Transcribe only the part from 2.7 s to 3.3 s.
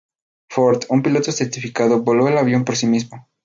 sí mismo.